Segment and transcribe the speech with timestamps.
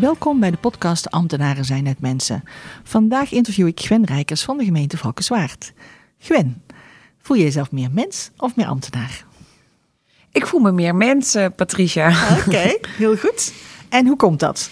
[0.00, 2.44] Welkom bij de podcast Ambtenaren zijn net mensen.
[2.82, 5.72] Vandaag interview ik Gwen Rijkers van de gemeente Valkenswaard.
[6.18, 6.62] Gwen,
[7.22, 9.24] voel je jezelf meer mens of meer ambtenaar?
[10.32, 12.08] Ik voel me meer mens, eh, Patricia.
[12.46, 13.52] Oké, heel goed.
[13.88, 14.70] En hoe komt dat?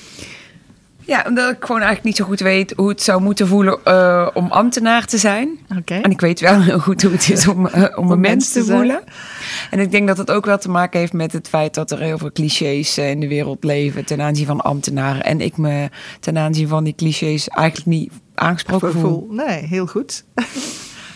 [1.00, 4.28] Ja, omdat ik gewoon eigenlijk niet zo goed weet hoe het zou moeten voelen uh,
[4.34, 5.58] om ambtenaar te zijn.
[5.78, 5.95] Oké.
[5.95, 8.64] En ik weet wel heel goed hoe het is om, uh, om een mens te,
[8.64, 9.00] te voelen.
[9.70, 11.98] En ik denk dat het ook wel te maken heeft met het feit dat er
[11.98, 15.25] heel veel clichés uh, in de wereld leven ten aanzien van ambtenaren.
[15.25, 15.89] En ik me
[16.20, 19.27] ten aanzien van die clichés eigenlijk niet aangesproken voel.
[19.31, 20.25] Nee, heel goed.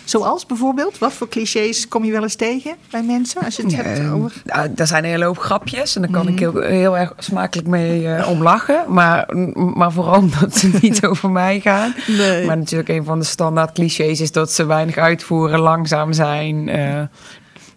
[0.05, 3.73] Zoals bijvoorbeeld, wat voor clichés kom je wel eens tegen bij mensen als je het
[3.73, 4.43] Ja, hebt over?
[4.45, 6.33] nou, daar zijn een hele hoop grapjes en daar kan Mhm.
[6.33, 8.85] ik heel, heel erg smakelijk mee eh, om lachen.
[8.89, 11.95] Maar, maar vooral omdat ze niet over mij gaan.
[12.07, 12.47] Nee.
[12.47, 17.01] Maar natuurlijk een van de standaard clichés is dat ze weinig uitvoeren, langzaam zijn, eh,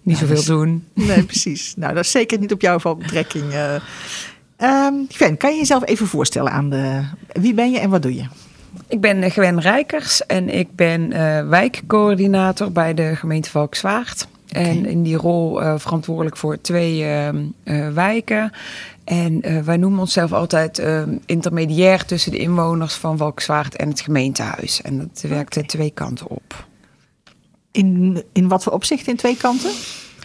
[0.05, 0.83] niet zoveel dus- doen.
[0.93, 1.73] Nee, precies.
[1.75, 3.51] Nou, dat is zeker niet op jouw van betrekking.
[3.51, 3.75] eh.
[4.57, 7.01] Ehm, Gwen, kan je jezelf even voorstellen aan de...
[7.31, 8.25] Wie ben je en wat doe je?
[8.87, 14.27] Ik ben eh, Gwen Rijkers en ik ben eh, wijkcoördinator bij de gemeente Valkenswaard.
[14.47, 18.51] En in die rol eh, verantwoordelijk voor twee ehm, eh, wijken.
[19.03, 24.01] En eh, wij noemen onszelf altijd ehm, intermediair tussen de inwoners van Valkenswaard en het
[24.01, 24.81] gemeentehuis.
[24.81, 26.65] En dat werkt er twee kanten op.
[27.75, 29.71] In, in wat voor opzicht in twee kanten?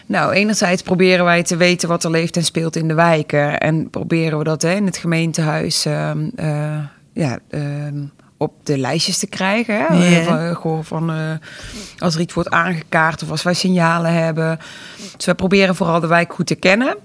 [0.05, 3.59] Nou, enerzijds proberen wij te weten wat er leeft en speelt in de wijken.
[3.59, 6.77] En proberen we dat hè, in het gemeentehuis ehm, eh,
[7.13, 8.03] ja, ehm,
[8.37, 9.75] op de lijstjes te krijgen.
[9.75, 10.23] Hè?
[10.23, 11.31] Van, eh, gewoon van, eh,
[11.97, 14.59] als er iets wordt aangekaart of als wij signalen hebben.
[15.15, 16.95] Dus wij proberen vooral de wijk goed te kennen.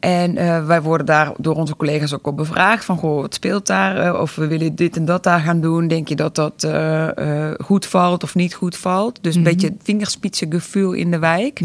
[0.00, 2.84] En eh, wij worden daar door onze collega's ook op bevraagd.
[2.84, 3.96] Van, goh, wat speelt daar?
[3.96, 5.88] Eh, of we willen dit en dat daar gaan doen.
[5.88, 9.18] Denk je dat dat eh, goed valt of niet goed valt?
[9.22, 11.60] Dus een beetje vingerspitsengevoel in de wijk.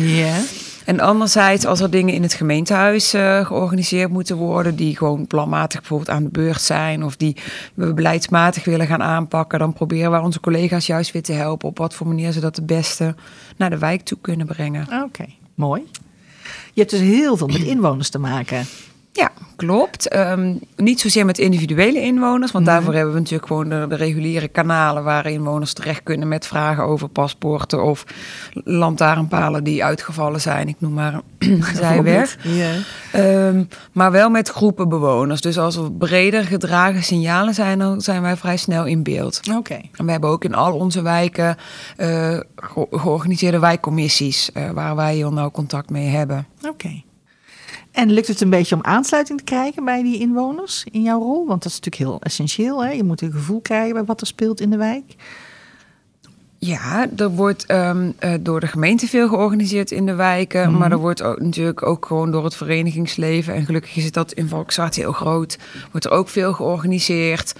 [0.85, 5.79] En anderzijds, als er dingen in het gemeentehuis eh, georganiseerd moeten worden, die gewoon planmatig
[5.79, 7.35] bijvoorbeeld aan de beurt zijn, of die
[7.74, 11.78] we beleidsmatig willen gaan aanpakken, dan proberen wij onze collega's juist weer te helpen op
[11.78, 13.16] wat voor manier ze dat het beste
[13.57, 14.88] naar de wijk toe kunnen brengen.
[15.03, 15.25] Oké,
[15.56, 15.84] mooi.
[16.75, 18.66] Je hebt dus heel veel met inwoners te maken.
[19.56, 20.08] Klopt.
[20.08, 24.48] Ehm, niet zozeer met individuele inwoners, want daarvoor hebben we natuurlijk gewoon de, de reguliere
[24.48, 28.04] kanalen waar inwoners terecht kunnen met vragen over paspoorten of
[28.64, 30.68] lantaarnpalen die uitgevallen zijn.
[30.68, 32.38] Ik noem maar een zijweg.
[33.12, 35.42] Ehm, maar wel met groepen bewoners.
[35.42, 39.40] Dus als er breder gedragen signalen zijn, dan zijn wij vrij snel in beeld.
[39.58, 39.80] Oké.
[39.96, 41.58] En we hebben ook in al onze wijken
[41.98, 46.48] eh, ge- georganiseerde wijkcommissies, eh, waar wij heel nauw contact mee hebben.
[46.68, 47.02] Oké.
[47.95, 51.47] En lukt het een beetje om aansluiting te krijgen bij die inwoners in jouw rol?
[51.47, 52.83] Want dat is natuurlijk heel essentieel.
[52.83, 52.91] Hè?
[52.91, 55.16] Je moet een gevoel krijgen bij wat er speelt in de wijk.
[56.57, 60.69] Ja, er wordt ehm, eh, door de gemeente veel georganiseerd in de wijken.
[60.69, 60.79] Mhm.
[60.79, 63.53] Maar er wordt ook, natuurlijk ook gewoon door het verenigingsleven.
[63.53, 65.57] En gelukkig is dat in Volkswaard heel groot.
[65.91, 67.53] Wordt er ook veel georganiseerd.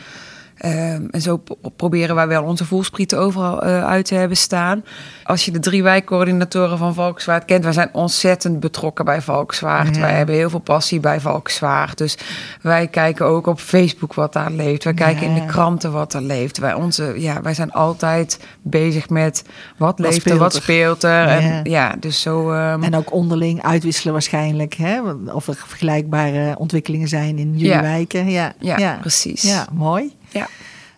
[0.58, 4.84] Ehm, en zo pro- proberen wij wel onze voelsprieten overal eh, uit te hebben staan.
[5.24, 9.96] Als je de drie wijkcoördinatoren van Valkenswaard kent, wij zijn ontzettend betrokken bij Valkenswaard.
[9.96, 10.02] Ja.
[10.02, 11.98] Wij hebben heel veel passie bij Valkenswaard.
[11.98, 12.18] Dus
[12.62, 14.84] wij kijken ook op Facebook wat daar leeft.
[14.84, 16.58] Wij kijken in de kranten wat er leeft.
[16.58, 19.44] Wij, onze, ja, wij zijn altijd bezig met
[19.78, 21.12] wat leeft er, wat speelt er.
[21.28, 21.40] Ja.
[21.40, 22.52] En ja, dus zo.
[22.52, 24.74] ehm, En ook onderling uitwisselen waarschijnlijk.
[24.74, 25.00] Hè?
[25.34, 28.30] Of er vergelijkbare ontwikkelingen zijn in jullie wijken.
[28.30, 29.42] Ja, ja, precies.
[29.42, 30.14] Ja, mooi.
[30.35, 30.47] Ja.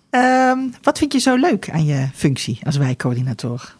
[0.09, 3.75] Ehm, wat vind je zo leuk aan je functie als wijkcoördinator?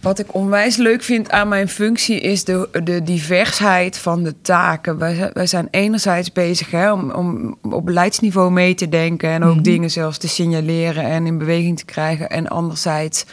[0.00, 4.98] Wat ik onwijs leuk vind aan mijn functie is de, de diversheid van de taken.
[4.98, 9.42] Wij, zijn- wij zijn enerzijds bezig hè, om, om op beleidsniveau mee te denken en
[9.44, 9.62] ook Mhm.
[9.62, 12.30] dingen zelfs te signaleren en in beweging te krijgen.
[12.30, 13.24] En anderzierds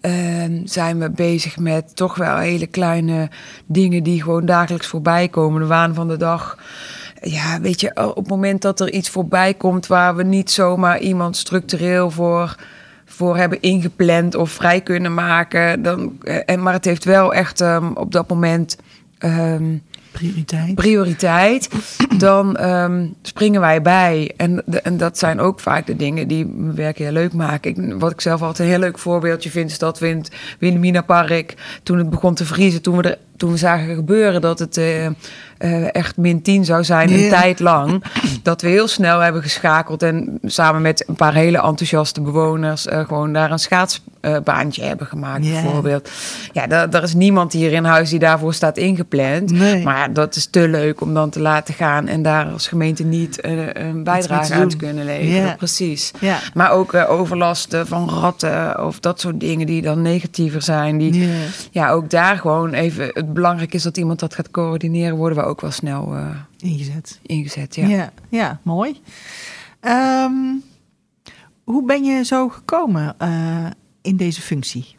[0.00, 3.30] ehm, zijn we bezig met toch wel hele kleine
[3.66, 5.60] dingen die gewoon dagelijks voorbij komen.
[5.60, 6.58] De waan van de dag.
[7.22, 10.98] Ja, weet je, op het moment dat er iets voorbij komt waar we niet zomaar
[11.00, 12.56] iemand structureel voor
[13.04, 15.82] voor hebben ingepland of vrij kunnen maken.
[15.82, 18.76] Dan, eh, en, maar het heeft wel echt ehm, op dat moment
[19.18, 19.64] ehm,
[20.12, 20.74] Prioriteit.
[20.74, 21.68] prioriteit,
[22.18, 24.32] dan ehm, springen wij bij.
[24.36, 27.70] En, de- en dat zijn ook vaak de dingen die mijn werk heel leuk maken.
[27.70, 30.30] Ik, wat ik zelf altijd een heel leuk voorbeeldje vind, is dat we in het
[30.58, 34.58] Wilhelmina Park, toen het begon te vriezen, toen we, er, toen we zagen gebeuren dat
[34.58, 38.04] het eh, eh, echt min 10 zou zijn, een tijd lang,
[38.42, 43.06] dat we heel snel hebben geschakeld en samen met een paar hele enthousiaste bewoners eh,
[43.06, 46.10] gewoon daar een schaatsbaantje hebben gemaakt, bijvoorbeeld.
[46.52, 49.50] Ja, daar, is niemand hier in huis die daarvoor staat ingepland.
[49.50, 49.82] Nee.
[49.82, 53.04] Maar ja, dat is te leuk om dan te laten gaan en daar als gemeente
[53.04, 55.46] niet een bijdrage aan te kunnen leveren.
[55.46, 55.54] Ja.
[55.54, 56.10] Precies.
[56.54, 60.98] Maar ook overlasten van ratten of dat soort dingen die dan negatiever zijn.
[60.98, 61.28] Die, ja.
[61.70, 61.90] Ja.
[61.90, 63.10] ook daar gewoon even.
[63.12, 67.20] Het belangrijk is dat iemand dat gaat coördineren, worden we ook wel snel eh, Ingezet.
[67.22, 67.74] ingezet.
[67.74, 68.12] Ja, Ja.
[68.28, 69.00] ja, mooi.
[69.80, 70.32] Ehm,
[71.64, 73.66] hoe ben je zo gekomen eh,
[74.02, 74.94] in deze functie?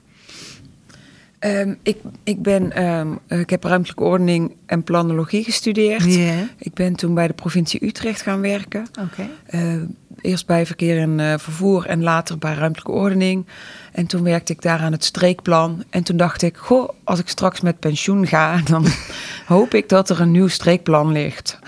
[1.39, 6.03] Ehm, ik, ik, ben, ehm, eh, ik heb ruimtelijke ordening en planologie gestudeerd.
[6.57, 8.85] Ik ben toen bij de provincie Utrecht gaan werken.
[10.21, 13.45] Eerst bij verkeer en eh, vervoer en later bij ruimtelijke ordening.
[13.91, 15.83] En toen werkte ik daar aan het streekplan.
[15.89, 18.85] En toen dacht ik, goh, als ik straks met pensioen ga, dan
[19.45, 21.59] hoop ik dat er een nieuw streekplan ligt.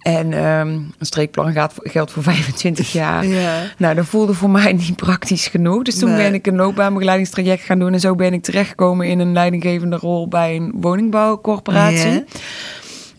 [0.00, 3.26] En ehm, een streekplan gaat, geldt voor 25 jaar.
[3.26, 3.62] Ja.
[3.76, 5.82] Nou, dat voelde voor mij niet praktisch genoeg.
[5.82, 6.22] Dus toen Nee.
[6.22, 7.92] ben ik een loopbaanbegeleidingstraject gaan doen.
[7.92, 12.10] En zo ben ik terechtgekomen in een leidinggevende rol bij een woningbouwcorporatie.
[12.10, 12.22] Ja.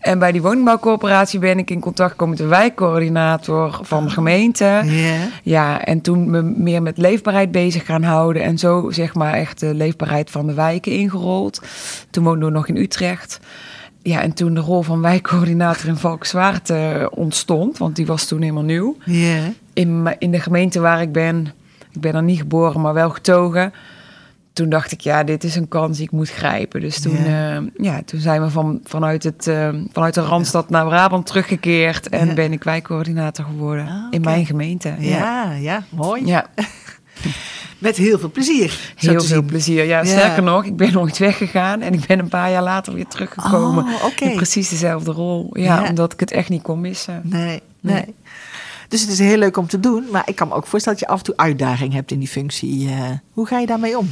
[0.02, 4.80] En bij die woningbouwcorporatie ben ik in contact gekomen met de wijkcoördinator van de gemeente.
[4.84, 5.28] Ja.
[5.42, 8.42] Ja, en toen me meer met leefbaarheid bezig gaan houden.
[8.42, 11.62] En zo zeg maar echt de leefbaarheid van de wijken ingerold.
[12.10, 13.40] Toen woonden we nog in Utrecht.
[14.02, 17.78] Ja, en toen de rol van wijkcoördinator in Valkenswaard eh, ontstond.
[17.78, 18.96] Want die was toen helemaal nieuw.
[19.04, 19.38] Ja.
[19.72, 21.52] In, in de gemeente waar ik ben,
[21.92, 23.72] ik ben er niet geboren, maar wel getogen.
[24.52, 26.80] Toen dacht ik, ja, dit is een kans die ik moet grijpen.
[26.80, 27.52] Dus toen, Ja.
[27.52, 27.62] ja.
[27.76, 32.08] ja, toen zijn we van, vanuit, het, eh, vanuit de Randstad naar Brabant teruggekeerd.
[32.08, 32.34] En Ja.
[32.34, 34.94] ben ik wijkcoördinator geworden Ah, in mijn gemeente.
[34.98, 36.26] Ja, Ja, ja, mooi.
[36.26, 36.46] ja.
[37.78, 38.78] Met heel veel plezier.
[38.96, 39.44] heel veel zien.
[39.44, 39.84] plezier.
[39.84, 41.80] Ja, sterker nog, ik ben nooit weggegaan.
[41.80, 43.84] En ik ben een paar jaar later weer teruggekomen.
[43.84, 44.28] Oh.
[44.28, 45.50] In precies dezelfde rol.
[45.52, 47.20] Ja, omdat ik het echt niet kon missen.
[47.24, 48.14] Nee, nee, Nee.
[48.88, 50.04] Dus het is heel leuk om te doen.
[50.10, 52.28] Maar ik kan me ook voorstellen dat je af en toe uitdaging hebt in die
[52.28, 52.88] functie.
[52.88, 53.00] Eh,
[53.32, 54.10] hoe ga je daarmee om?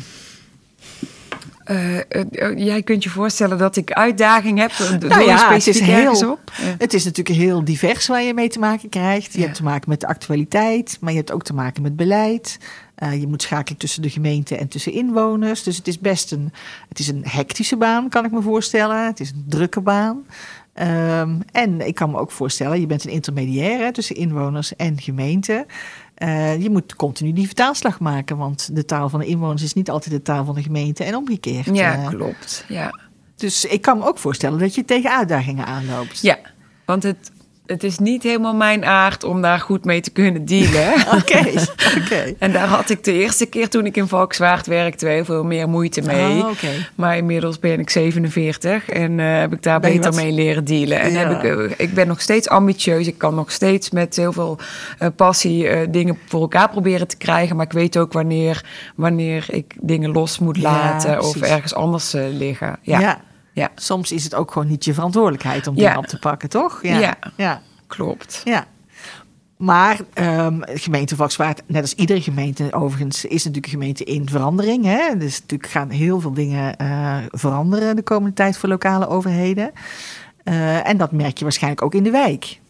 [1.71, 4.73] Eh, eh, eh, jij kunt je voorstellen dat ik uitdaging heb.
[5.09, 6.53] Nou ja, het is heel- ergens op?
[6.63, 6.75] Ja.
[6.79, 9.33] Het is natuurlijk heel divers waar je mee te maken krijgt.
[9.33, 9.45] Je Ja.
[9.45, 12.59] hebt te maken met de actualiteit, maar je hebt ook te maken met beleid.
[13.19, 15.63] Je moet schakelen tussen de gemeente en tussen inwoners.
[15.63, 16.53] Dus het is best een,
[16.89, 19.07] het is een hectische baan, kan ik me voorstellen.
[19.07, 20.25] Het is een drukke baan.
[20.73, 25.01] Ehm, en ik kan me ook voorstellen, je bent een intermediair hè, tussen inwoners en
[25.01, 25.67] gemeente.
[26.21, 29.91] Eh, je moet continu die vertaalslag maken, want de taal van de inwoners is niet
[29.91, 31.69] altijd de taal van de gemeente en omgekeerd.
[31.77, 32.65] Ja, Eh, klopt.
[32.69, 32.95] Ja.
[33.37, 36.21] dus ik kan me ook voorstellen dat je tegen uitdagingen aanloopt.
[36.21, 36.39] ja,
[36.85, 37.31] want het,
[37.71, 40.93] het is niet helemaal mijn aard om daar goed mee te kunnen dealen.
[41.19, 42.35] Oké.
[42.39, 45.69] En daar had ik de eerste keer toen ik in Valkswaard werkte heel veel meer
[45.69, 46.39] moeite mee.
[46.47, 46.69] Oké.
[46.95, 50.65] Maar inmiddels ben ik 47 en eh, heb ik daar Ben beter wat- mee leren
[50.65, 51.01] dealen.
[51.01, 51.19] En Ja.
[51.19, 53.07] heb ik, eh, ik ben nog steeds ambitieus.
[53.07, 54.59] Ik kan nog steeds met heel veel
[54.99, 57.57] eh, passie dingen voor elkaar proberen te krijgen.
[57.57, 58.65] Maar ik weet ook wanneer,
[58.95, 62.79] wanneer ik dingen los moet Ja, laten of ergens anders liggen.
[62.83, 63.01] Ja.
[63.01, 63.21] Ja,
[63.53, 63.71] ja.
[63.75, 65.81] Soms is het ook gewoon niet je verantwoordelijkheid om Ja.
[65.81, 66.83] dingen op te pakken, toch?
[66.83, 67.17] Ja.
[67.37, 67.63] ja.
[67.87, 68.41] klopt.
[68.45, 68.67] ja.
[69.57, 74.85] Maar ehm gemeente Valkswaard, net als iedere gemeente overigens, is natuurlijk een gemeente in verandering.
[74.85, 75.17] Hè?
[75.17, 79.71] Dus natuurlijk gaan heel veel dingen eh, veranderen de komende tijd voor lokale overheden.
[80.45, 82.61] Eh, en dat merk je waarschijnlijk ook in de wijk.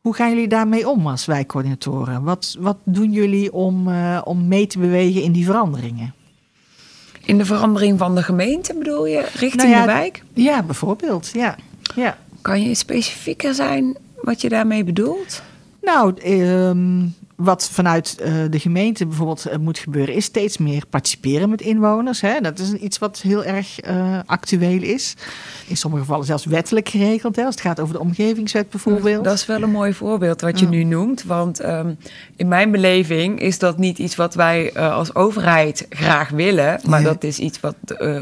[0.00, 2.22] Hoe gaan jullie daarmee om als wijkcoördinatoren?
[2.22, 6.14] Wat, wat doen jullie om, eh, om mee te bewegen in die veranderingen?
[7.26, 10.22] In de verandering van de gemeente bedoel je, richting Nou ja, de wijk?
[10.32, 11.30] Ja, bijvoorbeeld.
[11.32, 11.56] Ja.
[11.94, 12.18] ja.
[12.42, 15.42] Kan je specifieker zijn wat je daarmee bedoelt?
[15.82, 16.98] Nou, ehm,
[17.36, 22.20] wat vanuit eh, de gemeente bijvoorbeeld eh, moet gebeuren, is steeds meer participeren met inwoners.
[22.20, 22.40] Hè?
[22.40, 25.14] Dat is iets wat heel erg eh, actueel is.
[25.66, 27.36] In sommige gevallen zelfs wettelijk geregeld.
[27.36, 27.44] Hè?
[27.44, 29.24] Als het gaat over de omgevingswet bijvoorbeeld.
[29.24, 30.70] Dat is wel een mooi voorbeeld wat je Ja.
[30.70, 31.24] nu noemt.
[31.24, 31.94] Want ehm,
[32.36, 36.80] in mijn beleving is dat niet iets wat wij als overheid graag willen.
[36.88, 37.76] Maar dat is iets wat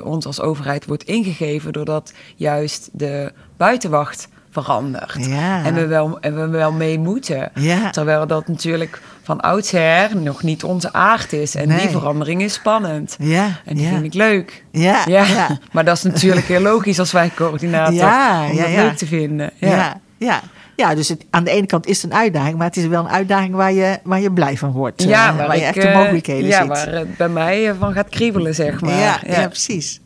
[0.05, 5.27] ons als overheid wordt ingegeven doordat juist de buitenwacht verandert.
[5.27, 5.65] Ja.
[5.65, 7.51] En, we wel, en we wel mee moeten.
[7.55, 7.91] Ja.
[7.91, 11.55] Terwijl dat natuurlijk van oudsher nog niet onze aard is.
[11.55, 11.79] En Nee.
[11.81, 13.17] die verandering is spannend.
[13.19, 13.91] Ja, En die ja.
[13.91, 14.65] vind ik leuk.
[14.71, 15.59] Ja, Ja, ja.
[15.73, 18.83] maar dat is natuurlijk heel logisch als wij coördinator Ja, om ja, dat ja.
[18.83, 19.51] leuk te vinden.
[19.59, 20.01] Ja, ja.
[20.17, 20.41] ja.
[20.77, 23.05] Ja, dus het, aan de ene kant is het een uitdaging, maar het is wel
[23.05, 25.03] een uitdaging waar je, waar je blij van wordt.
[25.03, 26.69] Ja, eh, waar, je echt de eh, mogelijkheden ja, ziet.
[26.69, 28.99] waar het bij mij eh, van gaat kriebelen, zeg maar.
[28.99, 29.49] ja, ja.
[29.49, 30.01] precies.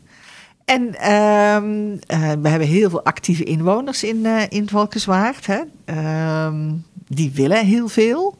[0.69, 5.45] En ehm, eh, we hebben heel veel actieve inwoners in, uh, in Valkenswaard.
[5.45, 5.61] Hè?
[5.85, 6.71] Ehm,
[7.07, 8.37] die willen heel veel.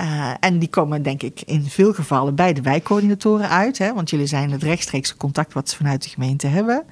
[0.00, 3.78] Uh, en die komen denk ik in veel gevallen bij de wijkcoördinatoren uit.
[3.78, 3.94] Hè?
[3.94, 6.84] Want jullie zijn het rechtstreekse contact wat ze vanuit de gemeente hebben.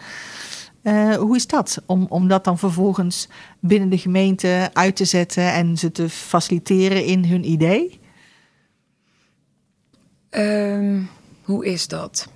[1.19, 1.83] hoe is dat?
[1.87, 3.29] Om, om dat dan vervolgens
[3.61, 8.01] binnen de gemeente uit te zetten en ze te faciliteren in hun idee?
[10.31, 11.09] Um,
[11.43, 12.29] hoe is dat?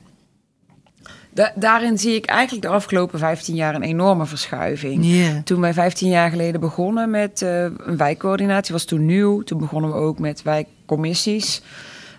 [1.54, 5.04] Daarin zie ik eigenlijk de afgelopen 15 jaar een enorme verschuiving.
[5.44, 9.42] Toen wij 15 jaar geleden begonnen met uh, een wijkcoördinatie, was toen nieuw.
[9.42, 11.62] Toen begonnen we ook met wijkcommissies,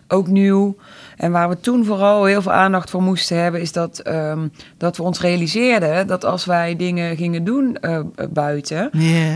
[0.08, 0.76] ook nieuw.
[1.18, 4.98] En waar we toen vooral heel veel aandacht voor moesten hebben, is dat, um, dat
[4.98, 8.92] we ons realiseerden dat als wij dingen gingen doen uh, buiten,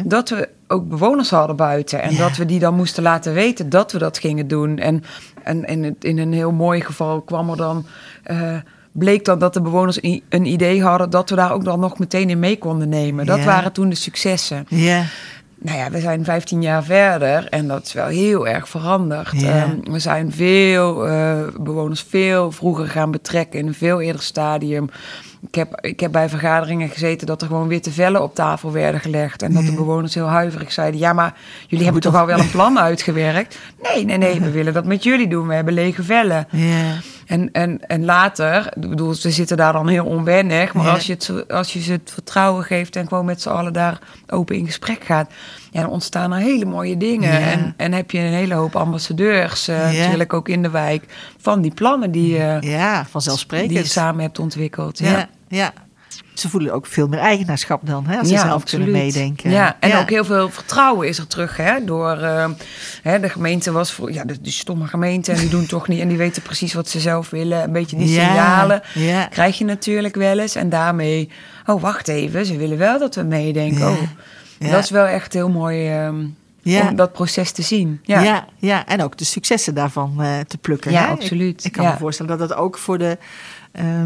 [0.05, 2.01] dat we ook bewoners hadden buiten.
[2.01, 4.77] En dat we die dan moesten laten weten dat we dat gingen doen.
[4.77, 5.03] En,
[5.43, 7.85] en, en in een heel mooi geval kwam er dan.
[8.31, 8.55] Uh,
[8.91, 12.29] bleek dan dat de bewoners een idee hadden dat we daar ook dan nog meteen
[12.29, 13.25] in mee konden nemen.
[13.25, 14.65] Dat waren toen de successen.
[14.69, 15.03] Ja.
[15.63, 19.43] Nou ja, we zijn 15 jaar verder en dat is wel heel erg veranderd.
[19.43, 24.89] Ehm, we zijn veel uh, bewoners veel vroeger gaan betrekken in een veel eerder stadium.
[25.47, 29.01] Ik heb, ik heb bij vergaderingen gezeten dat er gewoon witte vellen op tafel werden
[29.01, 29.41] gelegd.
[29.41, 31.33] En dat de bewoners heel huiverig zeiden: Ja, maar
[31.67, 33.57] jullie hebben toch al wel een plan uitgewerkt?
[33.81, 35.47] Nee, nee, nee, we willen dat met jullie doen.
[35.47, 36.47] We hebben lege vellen.
[36.51, 36.93] Ja.
[37.31, 40.73] En, en, en later, ik bedoel, ze zitten daar dan heel onwennig.
[40.73, 43.73] Maar als, je het, als je ze het vertrouwen geeft en gewoon met z'n allen
[43.73, 45.31] daar open in gesprek gaat,
[45.71, 47.41] ja, dan ontstaan er hele mooie dingen.
[47.41, 51.03] En, en heb je een hele hoop ambassadeurs, uh, natuurlijk ook in de wijk,
[51.37, 53.69] van die plannen die, uh, ja, vanzelfsprekend.
[53.69, 54.99] die je samen hebt ontwikkeld.
[54.99, 55.29] ja.
[55.47, 55.73] ja
[56.33, 59.51] ze voelen ook veel meer eigenaarschap dan, hè, als ze zelf kunnen meedenken.
[59.51, 62.49] Ja, en ook heel veel vertrouwen is er terug, hè, door uh,
[63.01, 66.07] hè, de gemeente was voor, ja, de, stomme gemeente en die doen toch niet en
[66.07, 67.63] die weten precies wat ze zelf willen.
[67.63, 68.81] Een beetje die signalen
[69.29, 71.29] krijg je natuurlijk wel eens en daarmee,
[71.65, 73.89] oh wacht even, ze willen wel dat we meedenken.
[73.89, 74.01] Oh,
[74.71, 76.05] dat is wel echt heel mooi.
[76.05, 77.99] Um, Om dat proces te zien.
[78.03, 78.85] Ja, ja, ja.
[78.85, 80.91] en ook de successen daarvan uh, te plukken.
[80.91, 81.59] Ja, absoluut.
[81.59, 83.17] Ik, ik kan me voorstellen dat dat ook voor de
[83.79, 84.03] uh,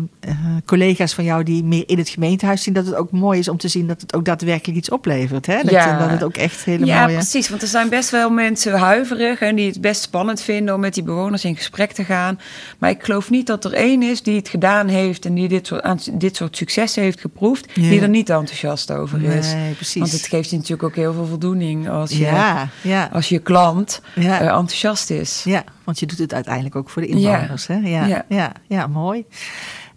[0.66, 3.58] collega's van jou die meer in het gemeentehuis zien, dat het ook mooi is om
[3.58, 5.46] te zien dat het ook daadwerkelijk iets oplevert.
[5.46, 5.62] Hè?
[5.62, 6.00] Dat, ja.
[6.00, 7.16] dat het ook echt hele ja, mooie...
[7.16, 7.50] Precies.
[7.50, 10.94] Want er zijn best wel mensen huiverig en die het best spannend vinden om met
[10.94, 12.40] die bewoners in gesprek te gaan.
[12.78, 15.68] Maar ik geloof niet dat er één is die het gedaan heeft en die dit
[15.68, 19.54] soort, aan dit soort successen heeft geproefd, die er niet enthousiast over is.
[19.54, 20.00] Nee, precies.
[20.00, 23.10] Want het geeft je natuurlijk ook heel veel voldoening als je, ja, ja.
[23.14, 25.42] Als je klant uh, enthousiast is.
[25.44, 27.68] Ja, want je doet het uiteindelijk ook voor de inwoners.
[27.68, 27.75] Hè?
[27.75, 28.54] Ja, ja.
[28.68, 29.25] Ja, mooi.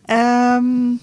[0.07, 1.01] Um,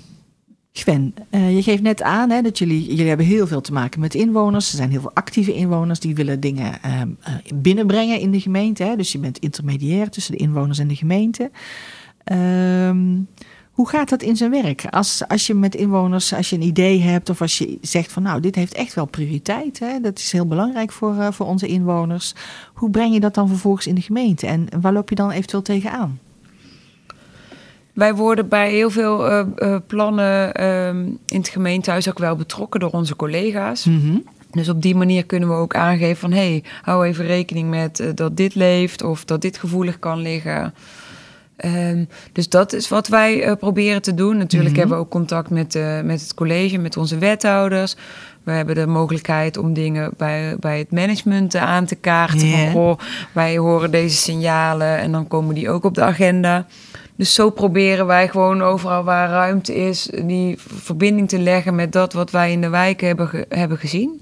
[0.71, 3.99] Gwen, uh, je geeft net aan hè, dat jullie, jullie hebben heel veel te maken
[3.99, 4.71] met inwoners.
[4.71, 8.83] Er zijn heel veel actieve inwoners die willen dingen um, uh, binnenbrengen in de gemeente.
[8.83, 8.95] Hè.
[8.95, 11.51] Dus je bent intermediair tussen de inwoners en de gemeente.
[12.87, 13.27] Um,
[13.75, 14.85] hoe gaat dat in zijn werk?
[14.89, 18.23] Als, als je met inwoners, als je een idee hebt of als je zegt van
[18.23, 19.79] nou, dit heeft echt wel prioriteit.
[19.79, 19.99] Hè?
[20.01, 22.35] Dat is heel belangrijk voor, uh, voor onze inwoners.
[22.73, 24.47] Hoe breng je dat dan vervolgens in de gemeente?
[24.47, 26.19] En waar loop je dan eventueel tegenaan?
[27.93, 32.79] Wij worden bij heel veel uh, uh, plannen um, in het gemeentehuis ook wel betrokken
[32.79, 33.85] door onze collega's.
[33.85, 34.23] Mm -hmm.
[34.51, 36.31] Dus op die manier kunnen we ook aangeven van...
[36.31, 40.73] hé, hey, hou even rekening met dat dit leeft of dat dit gevoelig kan liggen.
[41.65, 44.37] Um, dus dat is wat wij proberen te doen.
[44.37, 44.75] Natuurlijk mm -hmm.
[44.77, 47.95] hebben we ook contact met, met het college, met onze wethouders.
[48.43, 52.47] We hebben de mogelijkheid om dingen bij, bij het management aan te kaarten.
[52.47, 52.59] Yeah.
[52.59, 52.99] Van, goh,
[53.31, 56.65] wij horen deze signalen en dan komen die ook op de agenda.
[57.15, 62.13] Dus zo proberen wij gewoon overal waar ruimte is, die verbinding te leggen met dat
[62.13, 64.19] wat wij in de wijken hebben, ge hebben gezien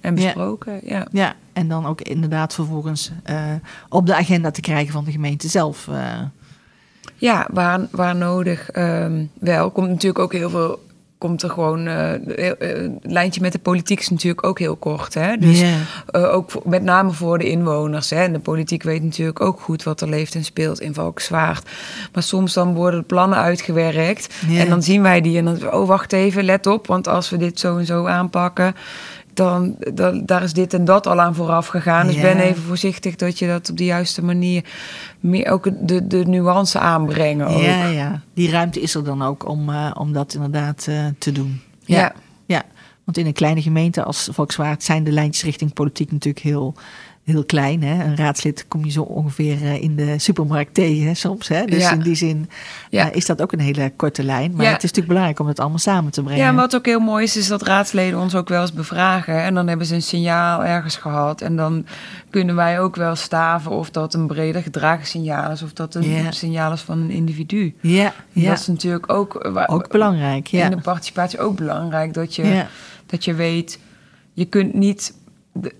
[0.00, 0.80] en besproken.
[0.84, 1.06] Ja.
[1.12, 3.40] ja, en dan ook inderdaad vervolgens uh,
[3.88, 5.88] op de agenda te krijgen van de gemeente zelf.
[7.16, 9.70] Ja, waar, waar nodig um, wel.
[9.70, 10.78] Komt natuurlijk ook heel veel
[11.18, 11.86] komt er gewoon.
[11.86, 12.10] Uh,
[12.58, 15.14] het lijntje met de politiek is natuurlijk ook heel kort.
[15.14, 15.36] Hè?
[15.36, 15.74] Dus yeah.
[16.12, 18.10] uh, ook met name voor de inwoners.
[18.10, 18.22] Hè?
[18.22, 21.68] En de politiek weet natuurlijk ook goed wat er leeft en speelt in Valkenswaard.
[22.12, 24.34] Maar soms dan worden de plannen uitgewerkt.
[24.48, 24.60] Yeah.
[24.60, 25.72] En dan zien wij die en dan.
[25.72, 26.86] Oh, wacht even, let op.
[26.86, 28.74] Want als we dit zo en zo aanpakken
[29.36, 32.06] dan, dan, daar is dit en dat al aan vooraf gegaan.
[32.06, 34.64] Dus ben even voorzichtig dat je dat op de juiste manier
[35.20, 37.46] meer ook de, de nuance aanbrengen.
[37.46, 37.62] Ook.
[37.62, 41.32] Ja, ja, die ruimte is er dan ook om, uh, om dat inderdaad uh, te
[41.32, 41.60] doen.
[41.84, 41.98] Ja.
[41.98, 42.12] ja.
[42.46, 42.62] ja,
[43.04, 46.74] want in een kleine gemeente als Volkswaard zijn de lijntjes richting politiek natuurlijk heel
[47.26, 47.82] heel klein.
[47.82, 48.04] Hè?
[48.04, 51.48] Een raadslid kom je zo ongeveer eh, in de supermarkt tegen soms.
[51.48, 51.64] Hè?
[51.64, 52.50] Dus in die zin
[52.90, 53.12] ja.
[53.12, 54.52] is dat ook een hele korte lijn.
[54.54, 56.44] Maar het is natuurlijk belangrijk om het allemaal samen te brengen.
[56.44, 59.42] Ja, wat ook heel mooi is, is dat raadsleden ons ook wel eens bevragen.
[59.42, 61.40] En dan hebben ze een signaal ergens gehad.
[61.40, 61.86] En dan
[62.30, 65.62] kunnen wij ook wel staven of dat een breder gedragen signaal is...
[65.62, 67.74] of dat een signaal is van een individu.
[67.80, 68.48] Ja, ja.
[68.48, 69.50] Dat is natuurlijk ook...
[69.66, 70.64] Ook belangrijk, ja.
[70.64, 72.64] In de participatie ook belangrijk dat je,
[73.06, 73.78] dat je weet...
[74.32, 75.14] Je kunt niet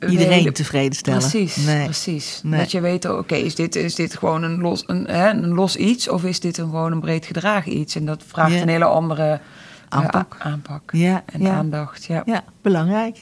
[0.09, 1.19] iedereen tevreden stellen.
[1.19, 2.41] Precies, precies.
[2.45, 5.77] Dat je weet, oké, is, dit, is dit gewoon een los, een, hè, een los
[5.77, 7.97] iets of is dit een, gewoon een breed gedragen iets?
[7.97, 9.39] En dat vraagt een hele andere eh,
[9.89, 12.05] aanpak, aanpak ja, en aandacht.
[12.05, 12.23] Ja.
[12.27, 13.19] ja, belangrijk.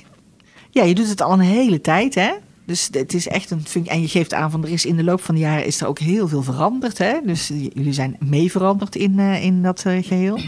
[0.71, 2.33] Ja, je doet het al een hele tijd, hè?
[2.67, 3.93] Dus het is echt een functie.
[3.93, 5.87] En je geeft aan van er is in de loop van de jaren is er
[5.87, 6.99] ook heel veel veranderd.
[6.99, 7.21] Hè?
[7.25, 10.41] Dus jullie zijn mee veranderd in, uh, in dat uh, geheel.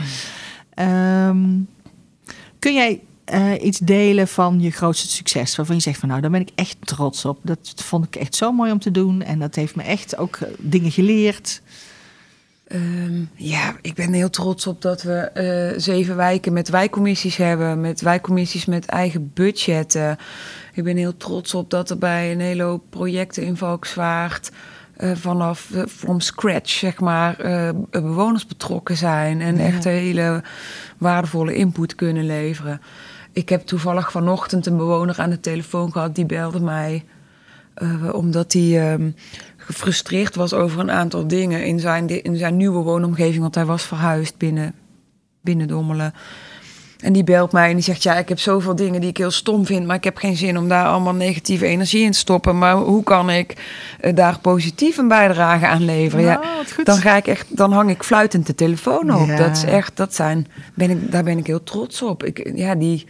[1.29, 1.69] Um,
[2.59, 3.01] kun jij
[3.35, 5.57] uh, iets delen van je grootste succes.
[5.57, 7.39] Waarvan je zegt van nou, daar ben ik echt trots op.
[7.43, 9.23] Dat vond ik echt zo mooi om te doen.
[9.23, 11.63] En dat heeft me echt ook uh, dingen geleerd.
[12.73, 15.31] Um, ja, ik ben heel trots op dat we
[15.75, 17.81] uh, zeven wijken met wijkcommissies hebben.
[17.81, 20.19] Met wijkcommissies met eigen budgetten.
[20.73, 23.57] Ik ben heel trots op dat er bij een hele hoop projecten in
[24.99, 25.19] Volkswaard...
[25.19, 27.37] vanaf from scratch, zeg maar,
[27.91, 29.41] bewoners betrokken zijn.
[29.41, 30.43] En echt hele
[30.99, 32.81] waardevolle input kunnen leveren.
[33.33, 36.15] Ik heb toevallig vanochtend een bewoner aan de telefoon gehad.
[36.15, 37.05] Die belde mij
[38.13, 39.15] omdat hij um,
[39.57, 43.41] gefrustreerd was over een aantal dingen in zijn, in zijn nieuwe woonomgeving.
[43.41, 44.75] Want hij was verhuisd binnen,
[45.41, 46.15] binnen Dommelen.
[47.07, 49.31] En die belt mij en die zegt: Ja, ik heb zoveel dingen die ik heel
[49.31, 52.59] stom vind, maar ik heb geen zin om daar allemaal negatieve energie in te stoppen.
[52.59, 53.55] Maar hoe kan ik
[54.01, 56.25] uh, daar positief een bijdrage aan leveren?
[56.25, 59.37] ja, nou, dan ga ik echt, dan hang ik fluitend de telefoon op.
[59.37, 62.25] Dat is echt, dat zijn, ben ik, daar ben ik heel trots op.
[62.25, 63.07] Ik, ja, die,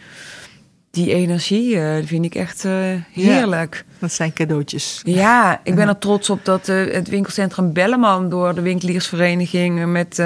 [0.91, 2.73] die energie uh, vind ik echt uh,
[3.11, 3.85] heerlijk.
[3.99, 5.01] dat zijn cadeautjes.
[5.03, 10.19] Ja, ik ben er trots op dat het winkelcentrum Belleman door de winkeliersvereniging met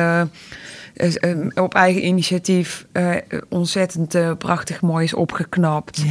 [1.55, 3.15] op eigen initiatief uh,
[3.49, 6.03] ontzettend prachtig mooi is opgeknapt.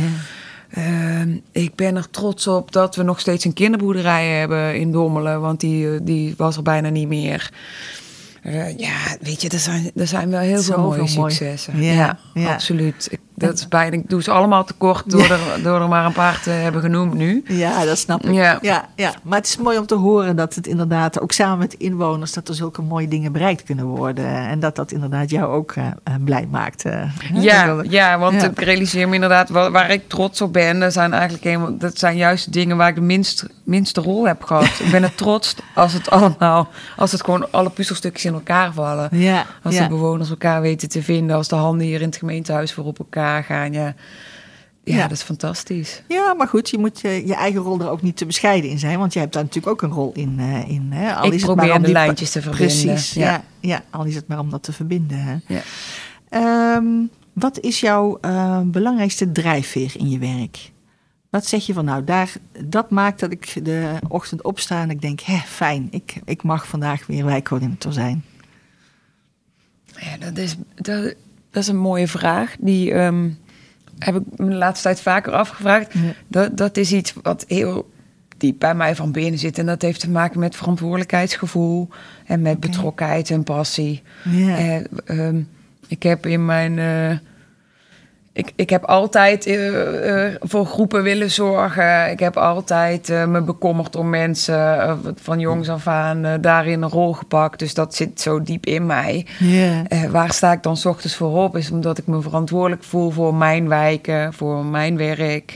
[0.70, 5.40] Ehm, ik ben er trots op dat we nog steeds een kinderboerderij hebben in Dommelen,
[5.40, 7.50] want die, die was er bijna niet meer.
[8.76, 11.82] ja, weet je, er zijn, er zijn wel heel veel mooie successen.
[11.82, 13.08] Ja, ja, absoluut.
[13.10, 16.12] Ik dat is bijna, ik doe ze allemaal tekort door, er, door er maar een
[16.12, 17.44] paar te hebben genoemd nu.
[17.46, 18.32] Ja, dat snap ik.
[18.32, 18.58] Ja.
[18.60, 19.14] Ja, ja.
[19.22, 22.48] Maar het is mooi om te horen dat het inderdaad, ook samen met inwoners, dat
[22.48, 24.26] er zulke mooie dingen bereikt kunnen worden.
[24.26, 25.84] En dat dat inderdaad jou ook uh,
[26.24, 26.84] blij maakt.
[26.84, 27.02] Uh,
[27.32, 31.12] ja, ja, want ik realiseer me inderdaad, waar, waar, ik trots op ben, dat zijn
[31.12, 34.80] eigenlijk helemaal, dat zijn juist dingen waar ik de minst, minste rol heb gehad.
[34.84, 39.08] ik ben het trots als het allemaal, als het gewoon alle puzzelstukjes in elkaar vallen.
[39.12, 42.72] Ja, als de bewoners elkaar weten te vinden, als de handen hier in het gemeentehuis
[42.72, 43.72] voor op elkaar gaan.
[43.72, 43.94] Ja.
[44.84, 46.02] Ja, dat is fantastisch.
[46.08, 48.78] Ja, maar goed, je moet je, je eigen rol er ook niet te bescheiden in
[48.78, 48.98] zijn.
[48.98, 50.36] Want je hebt daar natuurlijk ook een rol in.
[50.38, 51.14] Uh, in hè?
[51.14, 52.76] Al Ik is probeer het maar om de lijntjes te verbinden.
[52.76, 53.42] Precies, ja.
[53.60, 53.82] ja.
[53.90, 55.18] al is het maar om dat te verbinden.
[55.18, 55.36] Hè?
[55.46, 56.76] Ja.
[56.76, 60.70] Um, wat is jouw uh, belangrijkste drijfveer in je werk?
[61.30, 62.32] Wat zeg je van nou, daar,
[62.64, 66.66] dat maakt dat ik de ochtend opsta en ik denk, hè, fijn, ik, ik mag
[66.66, 68.24] vandaag weer wijkcoördinator zijn.
[69.84, 71.14] Ja, dat is, dat,
[71.50, 72.56] dat is een mooie vraag.
[72.58, 73.38] Die um,
[73.98, 75.94] heb ik me de laatste tijd vaker afgevraagd.
[76.28, 77.90] Dat, dat is iets wat heel
[78.36, 79.58] diep bij mij van binnen zit.
[79.58, 81.88] En dat heeft te maken met verantwoordelijkheidsgevoel
[82.26, 84.02] en met betrokkenheid en passie.
[84.24, 84.56] Ja.
[84.56, 85.48] En, um,
[85.86, 87.18] ik heb in mijn uh,
[88.40, 92.10] ik, ik heb altijd uh, uh, voor groepen willen zorgen.
[92.10, 97.12] Ik heb altijd uh, me bekommerd om mensen van jongs af aan daarin een rol
[97.12, 97.58] gepakt.
[97.58, 99.26] Dus dat zit zo diep in mij.
[99.38, 100.10] Yeah.
[100.10, 101.56] waar sta ik dan s ochtends voor op?
[101.56, 105.54] Is omdat ik me verantwoordelijk voel voor mijn wijken, voor mijn werk.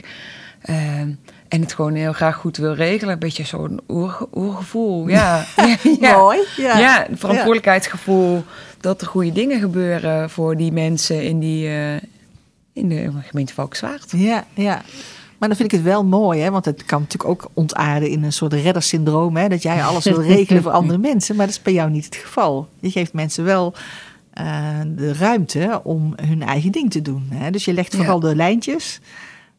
[1.47, 3.13] en het gewoon heel graag goed wil regelen.
[3.13, 5.07] Een beetje zo'n oer, oergevoel.
[5.07, 5.45] Ja.
[5.99, 6.17] ja.
[6.17, 6.39] Mooi.
[6.57, 8.43] Ja, ja verantwoordelijkheidsgevoel.
[8.79, 11.69] Dat er goede dingen gebeuren voor die mensen in die
[12.75, 14.11] in de gemeente Valkenswaard.
[14.11, 14.81] Ja, ja.
[15.37, 16.51] Maar dan vind ik het wel mooi, hè?
[16.51, 19.35] want het kan natuurlijk ook ontaarden in een soort reddersyndroom.
[19.35, 19.49] Hè?
[19.49, 22.15] Dat jij alles wil regelen voor andere mensen, maar dat is bij jou niet het
[22.15, 22.69] geval.
[22.79, 23.73] Je geeft mensen wel
[24.39, 27.27] uh, de ruimte om hun eigen ding te doen.
[27.29, 27.51] Hè?
[27.51, 28.99] Dus je legt vooral de lijntjes,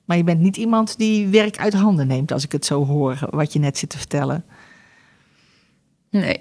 [0.05, 3.19] maar je bent niet iemand die werk uit handen neemt, als ik het zo hoor,
[3.31, 4.45] wat je net zit te vertellen.
[6.11, 6.41] Nee.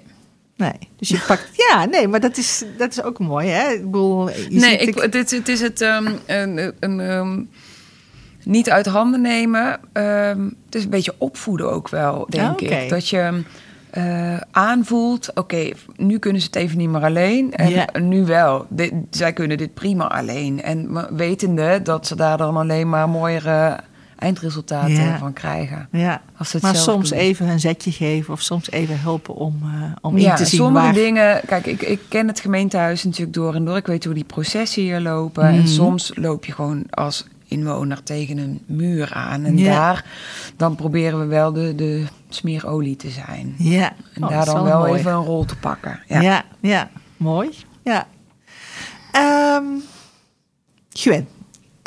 [0.56, 1.48] Nee, dus je pakt.
[1.52, 3.72] Ja, nee, maar dat is, dat is ook mooi, hè?
[3.72, 7.50] Ik bedoel, nee, ik, het, is, het is het um, een, een um,
[8.44, 9.80] niet uit handen nemen.
[9.92, 12.88] Um, het is een beetje opvoeden ook wel, denk ah, ik.
[12.88, 13.42] Dat je
[13.98, 17.54] uh, aanvoelt, oké, nu kunnen ze het even niet meer alleen.
[17.54, 18.66] En nu wel.
[18.68, 20.62] Dit, zij kunnen dit prima alleen.
[20.62, 23.80] En wetende dat ze daar dan alleen maar mooiere
[24.18, 25.88] eindresultaten van krijgen.
[25.92, 26.22] Ja,
[26.60, 30.36] maar soms even een zetje geven of soms even helpen om, uh, om ja, in
[30.36, 31.40] te zien sommige dingen...
[31.46, 33.76] Kijk, ik, ik ken het gemeentehuis natuurlijk door en door.
[33.76, 35.44] Ik weet hoe die processen hier lopen.
[35.44, 35.66] En mhm.
[35.66, 39.44] soms loop je gewoon als inwoner tegen een muur aan.
[39.44, 40.04] En daar,
[40.56, 43.54] dan proberen we wel de, de smeerolie te zijn.
[43.58, 43.92] Ja.
[44.14, 46.00] En oh, daar dan wel even een rol te pakken.
[46.06, 46.90] Ja, ja, ja.
[47.16, 47.50] mooi.
[47.82, 48.06] Ja.
[49.56, 49.82] Um,
[50.92, 51.28] Gwen,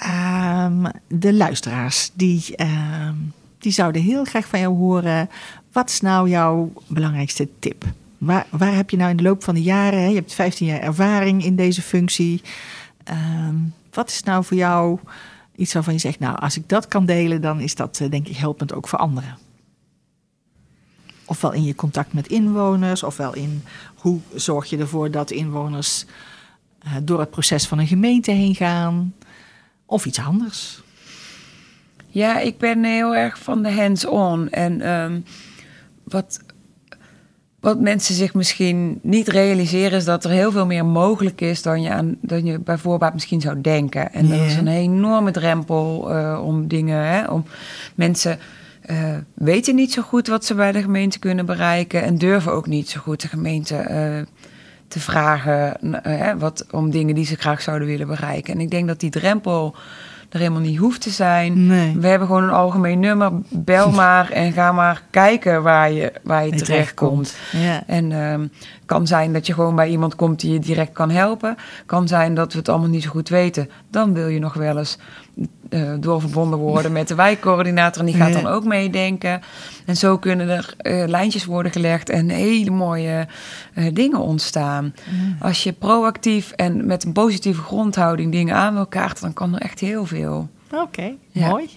[0.06, 5.30] um, de luisteraars, die, um, die zouden heel graag van jou horen.
[5.72, 7.84] Wat is nou jouw belangrijkste tip?
[8.18, 10.80] Waar, waar heb je nou in de loop van de jaren, je hebt 15 jaar
[10.80, 12.42] ervaring in deze functie.
[13.92, 15.00] wat is nou voor jou
[15.60, 18.28] iets waarvan je zegt, nou, als ik dat kan delen, dan is dat eh, denk
[18.28, 19.38] ik helpend ook voor anderen.
[21.26, 23.64] Ofwel in je contact met inwoners, ofwel in
[23.96, 26.06] hoe zorg je ervoor dat inwoners
[26.86, 29.14] uh, door het proces van een gemeente heen gaan,
[29.90, 30.82] of iets anders.
[32.08, 34.50] Ja, ik ben heel erg van de hands-on.
[34.50, 35.24] En um,
[36.04, 36.40] wat
[37.60, 41.82] wat mensen zich misschien niet realiseren is dat er heel veel meer mogelijk is dan
[41.82, 44.14] je, aan, dan je bijvoorbeeld misschien zou denken.
[44.14, 47.46] En dat is een enorme drempel uh, om dingen, hè, om
[47.96, 48.40] mensen
[48.90, 52.68] uh, weten niet zo goed wat ze bij de gemeente kunnen bereiken en durven ook
[52.68, 54.39] niet zo goed de gemeente uh,
[54.90, 55.78] te vragen
[56.38, 58.54] wat, om dingen die ze graag zouden willen bereiken.
[58.54, 59.76] En ik denk dat die drempel
[60.30, 61.68] er helemaal niet hoeft te zijn.
[62.00, 63.32] We hebben gewoon een algemeen nummer.
[63.50, 67.38] Bel maar en ga maar kijken waar je, waar je terecht komt.
[67.52, 67.84] Ja.
[67.88, 68.52] En um,
[68.86, 71.58] kan zijn dat je gewoon bij iemand komt die je direct kan helpen.
[71.86, 73.70] Kan zijn dat we het allemaal niet zo goed weten.
[73.92, 74.98] Dan wil je nog wel eens
[75.70, 78.00] uh, doorverbonden worden met de wijkcoördinator.
[78.00, 79.42] En die gaat dan ook meedenken.
[79.86, 83.28] En zo kunnen er uh, lijntjes worden gelegd en hele mooie
[83.76, 84.94] uh, dingen ontstaan.
[85.40, 89.62] Als je proactief en met een positieve grondhouding dingen aan wil kaarten, dan kan er
[89.62, 90.50] echt heel veel.
[90.72, 91.70] Oké, mooi.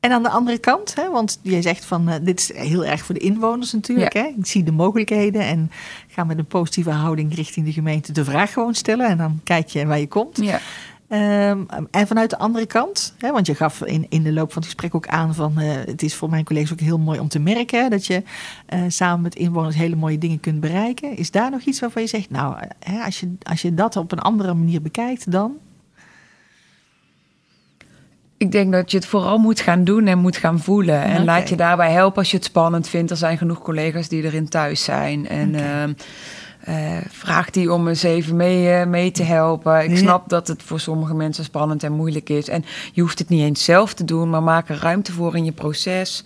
[0.00, 3.14] En aan de andere kant, hè, want jij zegt van dit is heel erg voor
[3.14, 4.12] de inwoners natuurlijk.
[4.12, 4.32] Hè?
[4.38, 5.70] Ik zie de mogelijkheden en
[6.08, 9.08] ga met een positieve houding richting de gemeente de vraag gewoon stellen.
[9.08, 10.38] En dan kijk je waar je komt.
[10.42, 10.60] Ja.
[11.14, 14.62] Ehm, en vanuit de andere kant, hè, want je gaf in, in de loop van
[14.62, 17.28] het gesprek ook aan van uh, het is voor mijn collega's ook heel mooi om
[17.28, 18.22] te merken hè, dat je
[18.74, 21.16] uh, samen met inwoners hele mooie dingen kunt bereiken.
[21.16, 24.12] Is daar nog iets waarvan je zegt, nou, hè, als, je, als je dat op
[24.12, 25.52] een andere manier bekijkt, dan?
[28.36, 31.02] Ik denk dat je het vooral moet gaan doen en moet gaan voelen.
[31.02, 33.10] En laat je daarbij helpen als je het spannend vindt.
[33.10, 35.28] Er zijn genoeg collega's die erin thuis zijn.
[35.28, 35.88] En okay.
[35.88, 35.94] uh,
[36.68, 39.90] uh, vraag die om eens even mee, uh, mee te helpen.
[39.90, 42.48] Ik snap dat het voor sommige mensen spannend en moeilijk is.
[42.48, 45.44] En je hoeft het niet eens zelf te doen, maar maak er ruimte voor in
[45.44, 46.24] je proces.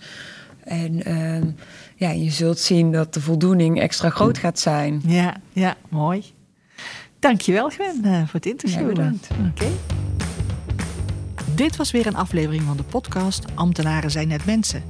[0.63, 1.53] En uh,
[1.95, 5.01] ja, je zult zien dat de voldoening extra groot gaat zijn.
[5.05, 6.23] Ja, ja mooi.
[7.19, 8.79] Dankjewel Gwen eh, voor het interview.
[8.79, 9.27] Ja, bedankt.
[9.49, 9.67] Oké.
[11.55, 14.83] Dit was weer een aflevering van de podcast Ambtenaren zijn net mensen.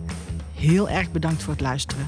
[0.54, 2.08] Heel erg bedankt voor het luisteren.